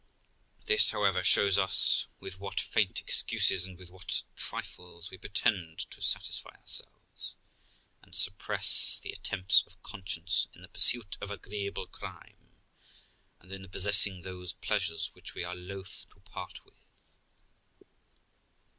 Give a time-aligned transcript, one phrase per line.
[0.65, 6.01] This, however, shows us with what faint excuses and with what trifles we pretend to
[6.01, 7.35] satisfy ourselves,
[8.01, 12.49] and suppress the attempts of conscience, in the pursuit of agreeable crime,
[13.39, 17.19] and in the possessing those pleasures which we are loth to part with.